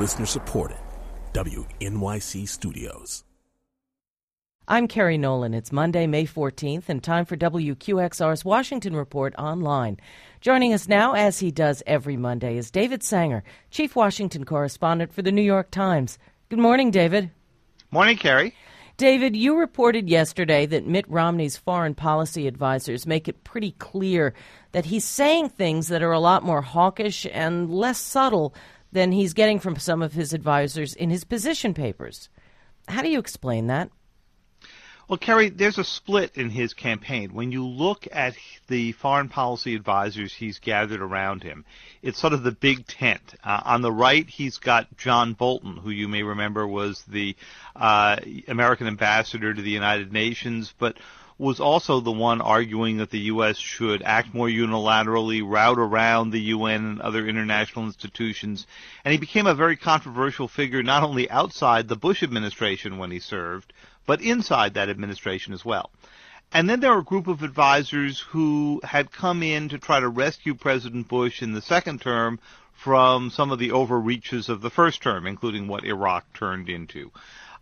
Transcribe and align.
Listener 0.00 0.24
supported. 0.24 0.78
WNYC 1.34 2.48
Studios. 2.48 3.22
I'm 4.66 4.88
Kerry 4.88 5.18
Nolan. 5.18 5.52
It's 5.52 5.72
Monday, 5.72 6.06
May 6.06 6.24
14th, 6.24 6.88
and 6.88 7.04
time 7.04 7.26
for 7.26 7.36
WQXR's 7.36 8.42
Washington 8.42 8.96
Report 8.96 9.34
online. 9.36 9.98
Joining 10.40 10.72
us 10.72 10.88
now, 10.88 11.12
as 11.12 11.40
he 11.40 11.50
does 11.50 11.82
every 11.86 12.16
Monday, 12.16 12.56
is 12.56 12.70
David 12.70 13.02
Sanger, 13.02 13.44
Chief 13.70 13.94
Washington 13.94 14.46
Correspondent 14.46 15.12
for 15.12 15.20
the 15.20 15.32
New 15.32 15.42
York 15.42 15.70
Times. 15.70 16.18
Good 16.48 16.60
morning, 16.60 16.90
David. 16.90 17.30
Morning, 17.90 18.16
Kerry. 18.16 18.54
David, 18.96 19.36
you 19.36 19.56
reported 19.56 20.08
yesterday 20.08 20.64
that 20.66 20.86
Mitt 20.86 21.08
Romney's 21.08 21.56
foreign 21.56 21.94
policy 21.94 22.46
advisors 22.46 23.06
make 23.06 23.28
it 23.28 23.44
pretty 23.44 23.72
clear 23.72 24.32
that 24.72 24.86
he's 24.86 25.04
saying 25.04 25.50
things 25.50 25.88
that 25.88 26.02
are 26.02 26.12
a 26.12 26.20
lot 26.20 26.42
more 26.42 26.62
hawkish 26.62 27.26
and 27.32 27.70
less 27.70 27.98
subtle 27.98 28.54
than 28.92 29.12
he's 29.12 29.34
getting 29.34 29.58
from 29.58 29.76
some 29.76 30.02
of 30.02 30.12
his 30.12 30.32
advisors 30.32 30.94
in 30.94 31.10
his 31.10 31.24
position 31.24 31.74
papers. 31.74 32.28
How 32.88 33.02
do 33.02 33.08
you 33.08 33.18
explain 33.18 33.66
that? 33.68 33.90
Well, 35.10 35.18
Kerry, 35.18 35.48
there's 35.48 35.78
a 35.78 35.82
split 35.82 36.36
in 36.36 36.50
his 36.50 36.72
campaign. 36.72 37.34
When 37.34 37.50
you 37.50 37.66
look 37.66 38.06
at 38.12 38.36
the 38.68 38.92
foreign 38.92 39.28
policy 39.28 39.74
advisors 39.74 40.32
he's 40.32 40.60
gathered 40.60 41.00
around 41.00 41.42
him, 41.42 41.64
it's 42.00 42.20
sort 42.20 42.32
of 42.32 42.44
the 42.44 42.52
big 42.52 42.86
tent. 42.86 43.34
Uh, 43.42 43.60
on 43.64 43.82
the 43.82 43.90
right, 43.90 44.28
he's 44.30 44.58
got 44.58 44.96
John 44.96 45.32
Bolton, 45.32 45.76
who 45.76 45.90
you 45.90 46.06
may 46.06 46.22
remember 46.22 46.64
was 46.64 47.02
the 47.08 47.34
uh, 47.74 48.18
American 48.46 48.86
ambassador 48.86 49.52
to 49.52 49.60
the 49.60 49.70
United 49.70 50.12
Nations, 50.12 50.72
but 50.78 50.96
was 51.40 51.58
also 51.58 52.00
the 52.00 52.12
one 52.12 52.42
arguing 52.42 52.98
that 52.98 53.08
the 53.08 53.30
U.S. 53.32 53.56
should 53.56 54.02
act 54.02 54.34
more 54.34 54.46
unilaterally, 54.46 55.42
route 55.42 55.78
around 55.78 56.30
the 56.30 56.40
UN 56.54 56.84
and 56.84 57.00
other 57.00 57.26
international 57.26 57.86
institutions. 57.86 58.66
And 59.06 59.12
he 59.12 59.18
became 59.18 59.46
a 59.46 59.54
very 59.54 59.76
controversial 59.76 60.48
figure 60.48 60.82
not 60.82 61.02
only 61.02 61.30
outside 61.30 61.88
the 61.88 61.96
Bush 61.96 62.22
administration 62.22 62.98
when 62.98 63.10
he 63.10 63.20
served, 63.20 63.72
but 64.04 64.20
inside 64.20 64.74
that 64.74 64.90
administration 64.90 65.54
as 65.54 65.64
well. 65.64 65.90
And 66.52 66.68
then 66.68 66.80
there 66.80 66.92
were 66.92 66.98
a 66.98 67.04
group 67.04 67.26
of 67.26 67.42
advisors 67.42 68.20
who 68.20 68.82
had 68.84 69.10
come 69.10 69.42
in 69.42 69.70
to 69.70 69.78
try 69.78 69.98
to 69.98 70.08
rescue 70.10 70.54
President 70.54 71.08
Bush 71.08 71.40
in 71.40 71.52
the 71.52 71.62
second 71.62 72.02
term 72.02 72.38
from 72.74 73.30
some 73.30 73.50
of 73.50 73.58
the 73.58 73.72
overreaches 73.72 74.50
of 74.50 74.60
the 74.60 74.70
first 74.70 75.02
term, 75.02 75.26
including 75.26 75.68
what 75.68 75.84
Iraq 75.84 76.30
turned 76.34 76.68
into. 76.68 77.10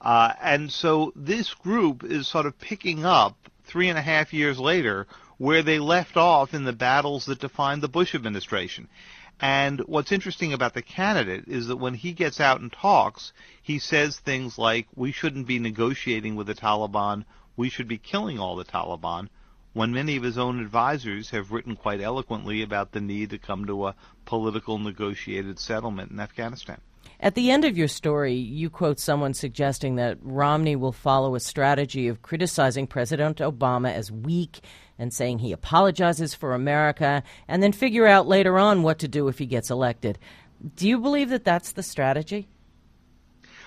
Uh, 0.01 0.33
and 0.43 0.73
so 0.73 1.13
this 1.15 1.55
group 1.55 2.03
is 2.03 2.27
sort 2.27 2.47
of 2.47 2.59
picking 2.59 3.05
up 3.05 3.37
three 3.69 3.89
and 3.89 3.99
a 3.99 4.03
half 4.03 4.33
years 4.33 4.59
later 4.59 5.07
where 5.37 5.63
they 5.63 5.79
left 5.79 6.17
off 6.17 6.53
in 6.53 6.65
the 6.65 6.73
battles 6.73 7.27
that 7.27 7.39
defined 7.39 7.83
the 7.83 7.89
Bush 7.89 8.15
administration. 8.15 8.89
And 9.41 9.81
what's 9.81 10.11
interesting 10.11 10.53
about 10.53 10.75
the 10.75 10.83
candidate 10.83 11.45
is 11.47 11.69
that 11.69 11.77
when 11.77 11.95
he 11.95 12.13
gets 12.13 12.41
out 12.41 12.61
and 12.61 12.73
talks, 12.73 13.33
he 13.63 13.79
says 13.79 14.19
things 14.19 14.59
like, 14.59 14.89
we 14.97 15.13
shouldn't 15.13 15.47
be 15.47 15.61
negotiating 15.61 16.35
with 16.35 16.49
the 16.49 16.55
Taliban, 16.55 17.25
we 17.57 17.71
should 17.71 17.87
be 17.87 17.99
killing 17.99 18.41
all 18.41 18.57
the 18.57 18.65
Taliban, 18.65 19.29
when 19.75 19.93
many 19.93 20.17
of 20.17 20.25
his 20.25 20.39
own 20.39 20.59
advisors 20.61 21.31
have 21.31 21.53
written 21.53 21.77
quite 21.77 22.01
eloquently 22.01 22.63
about 22.63 22.91
the 22.91 23.01
need 23.01 23.31
to 23.31 23.39
come 23.39 23.67
to 23.67 23.87
a 23.87 23.95
political 24.25 24.79
negotiated 24.79 25.61
settlement 25.61 26.11
in 26.11 26.19
Afghanistan. 26.19 26.81
At 27.21 27.35
the 27.35 27.51
end 27.51 27.65
of 27.65 27.77
your 27.77 27.89
story, 27.89 28.35
you 28.35 28.71
quote 28.71 29.01
someone 29.01 29.35
suggesting 29.35 29.97
that 29.97 30.19
Romney 30.23 30.77
will 30.77 30.93
follow 30.93 31.35
a 31.35 31.41
strategy 31.41 32.07
of 32.07 32.23
criticizing 32.23 32.87
President 32.87 33.39
Obama 33.39 33.93
as 33.93 34.13
weak 34.13 34.61
and 35.01 35.13
saying 35.13 35.41
he 35.41 35.51
apologizes 35.51 36.35
for 36.35 36.55
America 36.55 37.25
and 37.49 37.61
then 37.61 37.73
figure 37.73 38.07
out 38.07 38.29
later 38.29 38.57
on 38.57 38.85
what 38.85 39.01
to 39.01 39.09
do 39.09 39.27
if 39.27 39.39
he 39.39 39.47
gets 39.47 39.71
elected. 39.71 40.19
Do 40.77 40.89
you 40.89 40.99
believe 40.99 41.31
that 41.31 41.45
that's 41.45 41.73
the 41.73 41.83
strategy? 41.83 42.47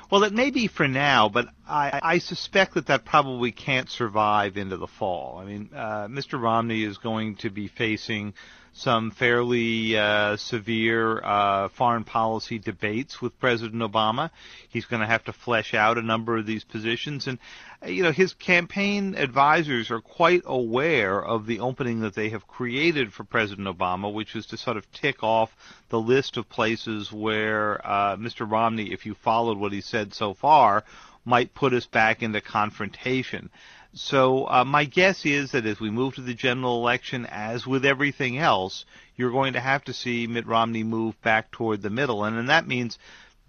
Well, 0.09 0.23
it 0.23 0.33
may 0.33 0.51
be 0.51 0.67
for 0.67 0.87
now, 0.87 1.29
but 1.29 1.47
I, 1.67 1.99
I 2.03 2.17
suspect 2.19 2.73
that 2.73 2.87
that 2.87 3.05
probably 3.05 3.51
can't 3.51 3.89
survive 3.89 4.57
into 4.57 4.75
the 4.75 4.87
fall. 4.87 5.39
I 5.39 5.45
mean, 5.45 5.69
uh, 5.73 6.07
Mr. 6.07 6.41
Romney 6.41 6.83
is 6.83 6.97
going 6.97 7.35
to 7.37 7.49
be 7.49 7.67
facing 7.67 8.33
some 8.73 9.11
fairly 9.11 9.97
uh, 9.97 10.37
severe 10.37 11.21
uh, 11.23 11.67
foreign 11.69 12.03
policy 12.03 12.57
debates 12.57 13.21
with 13.21 13.37
President 13.39 13.81
Obama. 13.81 14.29
He's 14.69 14.85
going 14.85 15.01
to 15.01 15.07
have 15.07 15.25
to 15.25 15.33
flesh 15.33 15.73
out 15.73 15.97
a 15.97 16.01
number 16.01 16.37
of 16.37 16.45
these 16.45 16.63
positions, 16.63 17.27
and 17.27 17.37
you 17.85 18.03
know 18.03 18.11
his 18.11 18.33
campaign 18.33 19.15
advisors 19.15 19.91
are 19.91 19.99
quite 19.99 20.43
aware 20.45 21.23
of 21.23 21.45
the 21.45 21.59
opening 21.59 22.01
that 22.01 22.15
they 22.15 22.29
have 22.29 22.47
created 22.47 23.11
for 23.11 23.23
President 23.23 23.67
Obama, 23.67 24.11
which 24.11 24.35
is 24.35 24.45
to 24.47 24.57
sort 24.57 24.77
of 24.77 24.91
tick 24.91 25.21
off 25.21 25.55
the 25.89 25.99
list 25.99 26.37
of 26.37 26.47
places 26.47 27.11
where 27.11 27.85
uh, 27.85 28.15
Mr. 28.15 28.49
Romney, 28.49 28.93
if 28.93 29.05
you 29.05 29.13
followed 29.13 29.57
what 29.57 29.73
he 29.73 29.81
said 29.81 30.13
so 30.13 30.33
far, 30.33 30.85
might 31.25 31.53
put 31.53 31.73
us 31.73 31.85
back 31.85 32.23
into 32.23 32.41
confrontation. 32.41 33.49
So 33.93 34.47
uh, 34.47 34.63
my 34.63 34.85
guess 34.85 35.25
is 35.25 35.51
that 35.51 35.65
as 35.65 35.79
we 35.79 35.89
move 35.89 36.15
to 36.15 36.21
the 36.21 36.33
general 36.33 36.77
election, 36.77 37.25
as 37.25 37.67
with 37.67 37.85
everything 37.85 38.37
else, 38.37 38.85
you're 39.17 39.31
going 39.31 39.53
to 39.53 39.59
have 39.59 39.83
to 39.85 39.93
see 39.93 40.27
Mitt 40.27 40.47
Romney 40.47 40.83
move 40.83 41.21
back 41.21 41.51
toward 41.51 41.81
the 41.81 41.89
middle, 41.89 42.23
and, 42.23 42.37
and 42.37 42.49
that 42.49 42.67
means 42.67 42.97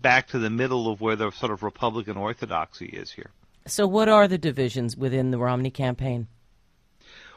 back 0.00 0.28
to 0.28 0.38
the 0.38 0.50
middle 0.50 0.90
of 0.90 1.00
where 1.00 1.16
the 1.16 1.30
sort 1.30 1.52
of 1.52 1.62
Republican 1.62 2.16
orthodoxy 2.16 2.86
is 2.86 3.12
here. 3.12 3.30
So, 3.66 3.86
what 3.86 4.08
are 4.08 4.26
the 4.26 4.38
divisions 4.38 4.96
within 4.96 5.30
the 5.30 5.38
Romney 5.38 5.70
campaign? 5.70 6.26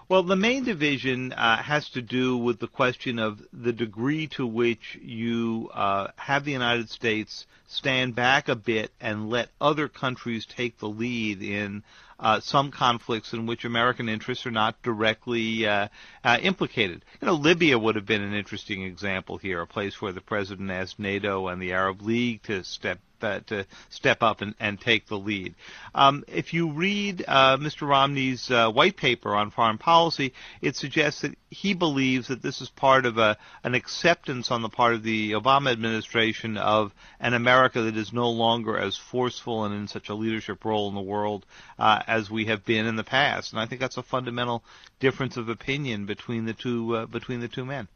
Well, 0.07 0.21
the 0.21 0.35
main 0.35 0.63
division 0.63 1.33
uh, 1.33 1.57
has 1.57 1.89
to 1.89 2.01
do 2.01 2.37
with 2.37 2.59
the 2.59 2.67
question 2.67 3.17
of 3.17 3.41
the 3.51 3.73
degree 3.73 4.27
to 4.35 4.45
which 4.45 4.99
you 5.01 5.71
uh, 5.73 6.09
have 6.15 6.45
the 6.45 6.51
United 6.51 6.91
States 6.91 7.47
stand 7.67 8.13
back 8.13 8.47
a 8.47 8.55
bit 8.55 8.91
and 9.01 9.31
let 9.31 9.49
other 9.59 9.87
countries 9.87 10.45
take 10.45 10.77
the 10.77 10.87
lead 10.87 11.41
in 11.41 11.81
uh, 12.19 12.39
some 12.39 12.69
conflicts 12.69 13.33
in 13.33 13.47
which 13.47 13.65
American 13.65 14.07
interests 14.07 14.45
are 14.45 14.51
not 14.51 14.79
directly 14.83 15.65
uh, 15.65 15.87
uh, 16.23 16.37
implicated. 16.39 17.03
You 17.19 17.25
know, 17.25 17.33
Libya 17.33 17.79
would 17.79 17.95
have 17.95 18.05
been 18.05 18.21
an 18.21 18.35
interesting 18.35 18.83
example 18.83 19.37
here, 19.37 19.61
a 19.61 19.67
place 19.67 19.99
where 19.99 20.13
the 20.13 20.21
president 20.21 20.69
asked 20.69 20.99
NATO 20.99 21.47
and 21.47 21.59
the 21.59 21.73
Arab 21.73 22.03
League 22.03 22.43
to 22.43 22.63
step 22.63 22.99
uh, 23.25 23.39
to 23.47 23.65
step 23.89 24.21
up 24.21 24.41
and, 24.41 24.55
and 24.59 24.79
take 24.79 25.07
the 25.07 25.17
lead. 25.17 25.55
Um, 25.93 26.23
if 26.27 26.53
you 26.53 26.71
read 26.71 27.25
uh, 27.27 27.57
Mr. 27.57 27.87
Romney's 27.87 28.49
uh, 28.51 28.69
white 28.71 28.95
paper 28.95 29.35
on 29.35 29.51
foreign 29.51 29.77
policy, 29.77 30.33
it 30.61 30.75
suggests 30.75 31.21
that 31.21 31.35
he 31.49 31.73
believes 31.73 32.27
that 32.27 32.41
this 32.41 32.61
is 32.61 32.69
part 32.69 33.05
of 33.05 33.17
a, 33.17 33.37
an 33.63 33.73
acceptance 33.73 34.51
on 34.51 34.61
the 34.61 34.69
part 34.69 34.93
of 34.93 35.03
the 35.03 35.31
Obama 35.31 35.71
administration 35.71 36.57
of 36.57 36.93
an 37.19 37.33
America 37.33 37.81
that 37.81 37.97
is 37.97 38.13
no 38.13 38.29
longer 38.29 38.77
as 38.77 38.97
forceful 38.97 39.65
and 39.65 39.73
in 39.73 39.87
such 39.87 40.09
a 40.09 40.15
leadership 40.15 40.63
role 40.63 40.89
in 40.89 40.95
the 40.95 41.01
world 41.01 41.45
uh, 41.79 42.01
as 42.07 42.29
we 42.29 42.45
have 42.45 42.63
been 42.65 42.85
in 42.85 42.95
the 42.95 43.03
past. 43.03 43.51
And 43.51 43.59
I 43.59 43.65
think 43.65 43.81
that's 43.81 43.97
a 43.97 44.03
fundamental 44.03 44.63
difference 44.99 45.37
of 45.37 45.49
opinion 45.49 46.05
between 46.05 46.45
the 46.45 46.53
two 46.53 46.95
uh, 46.95 47.05
between 47.05 47.39
the 47.39 47.47
two 47.47 47.65
men. 47.65 47.87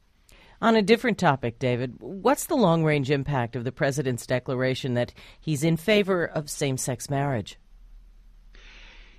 On 0.61 0.75
a 0.75 0.81
different 0.81 1.17
topic, 1.17 1.57
David, 1.57 1.95
what's 1.99 2.45
the 2.45 2.55
long 2.55 2.83
range 2.83 3.09
impact 3.09 3.55
of 3.55 3.63
the 3.63 3.71
president's 3.71 4.27
declaration 4.27 4.93
that 4.95 5.13
he's 5.39 5.63
in 5.63 5.77
favor 5.77 6.25
of 6.25 6.49
same 6.49 6.77
sex 6.77 7.09
marriage? 7.09 7.57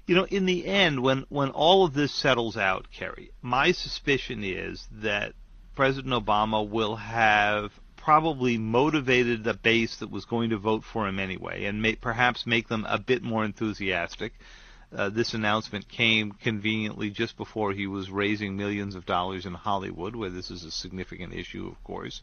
You 0.06 0.16
know, 0.16 0.26
in 0.26 0.44
the 0.44 0.66
end, 0.66 1.00
when, 1.00 1.24
when 1.28 1.50
all 1.50 1.84
of 1.84 1.94
this 1.94 2.12
settles 2.12 2.56
out, 2.56 2.88
Kerry, 2.90 3.30
my 3.40 3.72
suspicion 3.72 4.44
is 4.44 4.86
that 4.92 5.32
President 5.74 6.12
Obama 6.12 6.68
will 6.68 6.96
have 6.96 7.72
probably 7.96 8.58
motivated 8.58 9.44
the 9.44 9.54
base 9.54 9.96
that 9.96 10.10
was 10.10 10.24
going 10.24 10.50
to 10.50 10.58
vote 10.58 10.84
for 10.84 11.06
him 11.06 11.18
anyway, 11.18 11.64
and 11.64 11.80
may, 11.80 11.94
perhaps 11.94 12.46
make 12.46 12.68
them 12.68 12.86
a 12.88 12.98
bit 12.98 13.22
more 13.22 13.44
enthusiastic 13.44 14.34
uh, 14.96 15.08
this 15.08 15.34
announcement 15.34 15.88
came 15.88 16.32
conveniently 16.32 17.10
just 17.10 17.36
before 17.36 17.72
he 17.72 17.86
was 17.86 18.10
raising 18.10 18.56
millions 18.56 18.94
of 18.94 19.06
dollars 19.06 19.46
in 19.46 19.54
Hollywood, 19.54 20.16
where 20.16 20.30
this 20.30 20.50
is 20.50 20.64
a 20.64 20.70
significant 20.70 21.32
issue, 21.32 21.68
of 21.68 21.82
course, 21.84 22.22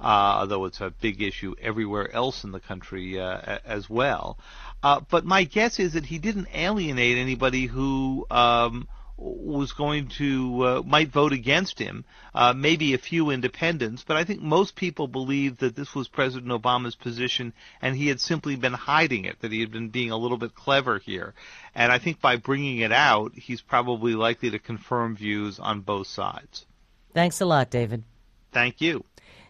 uh, 0.00 0.40
although 0.40 0.64
it's 0.66 0.80
a 0.80 0.92
big 1.00 1.22
issue 1.22 1.54
everywhere 1.60 2.12
else 2.14 2.44
in 2.44 2.52
the 2.52 2.60
country 2.60 3.18
uh, 3.18 3.58
as 3.64 3.88
well. 3.88 4.38
Uh, 4.82 5.00
but 5.10 5.24
my 5.24 5.44
guess 5.44 5.78
is 5.78 5.94
that 5.94 6.06
he 6.06 6.18
didn't 6.18 6.48
alienate 6.52 7.16
anybody 7.16 7.66
who 7.66 8.26
um, 8.30 8.88
was 9.16 9.72
going 9.72 10.08
to 10.08 10.64
uh, 10.64 10.82
might 10.84 11.10
vote 11.10 11.32
against 11.32 11.78
him. 11.78 12.04
Uh, 12.34 12.52
maybe 12.52 12.94
a 12.94 12.98
few 12.98 13.30
independents, 13.30 14.04
but 14.06 14.16
I 14.16 14.24
think 14.24 14.40
most 14.40 14.74
people 14.74 15.06
believe 15.06 15.58
that 15.58 15.76
this 15.76 15.94
was 15.94 16.08
President 16.08 16.50
Obama's 16.50 16.94
position, 16.94 17.52
and 17.80 17.96
he 17.96 18.08
had 18.08 18.20
simply 18.20 18.56
been 18.56 18.72
hiding 18.72 19.24
it. 19.24 19.40
That 19.40 19.52
he 19.52 19.60
had 19.60 19.70
been 19.70 19.90
being 19.90 20.10
a 20.10 20.16
little 20.16 20.38
bit 20.38 20.54
clever 20.54 20.98
here, 20.98 21.34
and 21.74 21.92
I 21.92 21.98
think 21.98 22.20
by 22.20 22.36
bringing 22.36 22.78
it 22.78 22.92
out, 22.92 23.32
he's 23.34 23.60
probably 23.60 24.14
likely 24.14 24.50
to 24.50 24.58
confirm 24.58 25.16
views 25.16 25.58
on 25.58 25.80
both 25.80 26.06
sides. 26.06 26.66
Thanks 27.14 27.40
a 27.40 27.46
lot, 27.46 27.70
David. 27.70 28.04
Thank 28.52 28.80
you. 28.80 29.04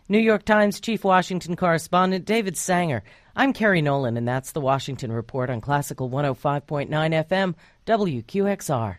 New 0.08 0.18
York 0.18 0.44
Times 0.44 0.80
Chief 0.80 1.04
Washington 1.04 1.56
Correspondent 1.56 2.24
David 2.24 2.56
Sanger. 2.56 3.02
I'm 3.34 3.52
Kerry 3.52 3.80
Nolan, 3.80 4.16
and 4.16 4.28
that's 4.28 4.52
the 4.52 4.60
Washington 4.60 5.10
Report 5.12 5.48
on 5.48 5.60
Classical 5.60 6.10
105.9 6.10 6.88
FM, 6.90 7.54
WQXR. 7.86 8.96